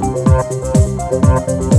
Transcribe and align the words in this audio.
Thank 0.00 1.73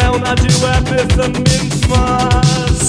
edrych 0.00 0.20
mewn 0.20 0.24
a 0.26 0.34
dyw 0.34 0.64
e 0.68 0.76
byth 0.88 1.18
yn 1.24 1.32
mynd 1.44 1.74
mas 1.90 2.88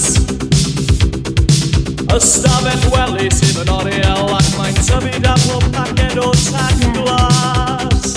Ystafell 2.12 2.84
wely 2.92 3.28
sydd 3.32 3.60
yn 3.62 3.72
oriel 3.72 4.32
ac 4.36 4.48
mae'n 4.56 4.78
tyfu 4.78 5.20
da 5.24 5.34
pob 5.44 5.64
paced 5.74 6.18
o 6.20 6.30
tac 6.44 6.78
glas 6.96 8.10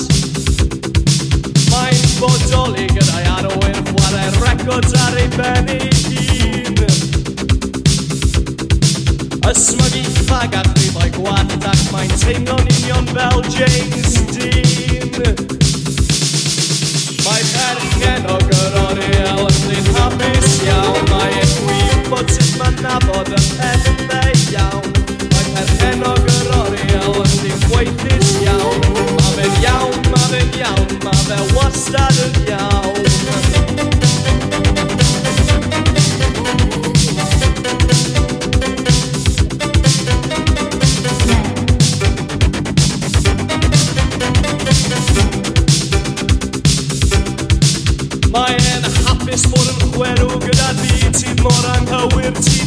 Mae'n 1.72 2.08
bodoli 2.20 2.88
gyda'i 2.94 3.26
arwyr 3.38 3.80
chwarae 3.92 4.30
records 4.40 4.96
ar 5.06 5.20
ei 5.22 5.30
ben 5.38 5.72
ei 5.76 5.92
hun 6.06 6.76
Ysmygu 9.52 10.04
ffag 10.22 10.60
a 10.60 10.64
chrifau 10.72 11.10
gwallt 11.20 11.70
ac 11.72 11.86
mae'n 11.94 12.16
teimlo'n 12.24 12.66
union 12.78 13.06
fel 13.14 13.44
James 13.54 14.20
Dean. 14.34 15.22
Mae 17.26 17.44
perchen 17.54 18.30
o 18.34 18.55
Wel, 19.36 19.48
yn 19.48 19.76
un 19.78 19.96
hapus 19.96 20.54
iawn. 20.64 21.02
Mae 21.10 21.34
e'n 21.42 21.52
gwir 21.58 21.98
bod 22.08 22.32
sut 22.32 22.54
mae'n 22.60 22.78
nabod 22.86 23.34
yn 23.36 23.48
pethau 23.60 24.32
iawn. 24.54 24.88
Mae 25.34 25.52
perchenog 25.58 26.24
yr 26.38 26.52
oriel 26.62 27.22
yn 27.26 27.52
un 27.52 27.68
gweithus 27.68 28.34
iawn. 28.46 28.82
Mae 28.96 29.32
fe'n 29.36 29.62
iawn, 29.68 30.02
mae 30.14 30.28
fe'n 30.32 30.60
iawn 30.64 31.00
Mae 31.04 31.24
fe 31.28 31.42
wastad 31.58 32.28
yn 32.30 32.44
iawn. 32.48 32.95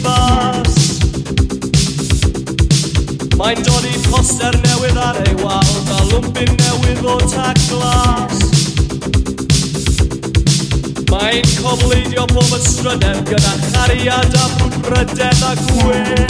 fas 0.03 0.79
Mae'n 3.39 3.61
dod 3.63 3.85
i 3.87 3.95
poster 4.09 4.57
newydd 4.65 4.97
ar 4.99 5.19
ei 5.23 5.35
wal 5.45 5.69
A 5.95 5.99
lwmpin 6.11 6.51
newydd 6.59 7.05
o 7.07 7.15
tag 7.31 7.61
glas. 7.69 8.41
Mae'n 11.09 11.47
cofleidio 11.63 12.27
pob 12.33 12.51
ystrydeb 12.59 13.23
Gyda 13.31 13.55
chariad 13.69 14.35
a 14.43 14.49
brwd 14.57 14.81
brydedd 14.89 15.47
a 15.47 15.55
gwyn. 15.63 16.27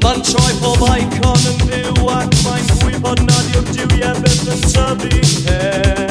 Mae'n 0.00 0.24
troi 0.24 0.56
pob 0.64 0.88
icon 0.88 1.46
yn 1.52 1.62
ddiw 1.66 2.10
ac 2.16 2.40
mae'n 2.40 2.74
gwybod 2.80 3.24
nad 3.28 3.54
yw'r 3.54 3.70
diwiau 3.74 4.18
byth 4.24 4.50
yn 4.56 4.66
tyfu 4.66 5.24
hen 5.50 6.05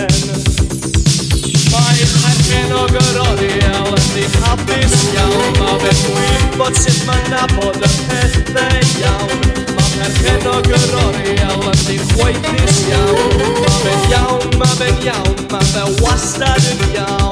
Cyn 2.45 2.73
o 2.77 2.85
gyrori 2.93 3.51
al 3.71 3.89
yn 3.89 4.07
di 4.13 4.25
hapus 4.37 4.95
iawn. 5.15 5.57
Mae 5.57 5.79
fe'n 5.81 6.01
gwir 6.05 6.47
bod 6.59 6.77
sut 6.77 7.01
mae'n 7.07 7.29
nabod 7.33 7.81
y 7.81 7.91
pethau 8.05 8.85
iawn. 9.01 9.45
Mae 9.73 9.91
perchen 9.97 10.49
o 10.53 10.57
gyrori 10.69 11.37
al 11.49 11.69
yn 11.73 11.85
di'n 11.87 12.09
chweithus 12.13 12.81
iawn. 12.91 13.37
Mae 13.59 13.77
fe'n 13.81 14.09
iawn, 14.13 14.49
mae 14.61 14.75
fe'n 14.79 15.05
iawn, 15.09 15.45
mae 15.53 15.71
fe 15.73 15.87
wastad 16.03 16.73
yn 16.75 16.91
iawn. 16.91 17.24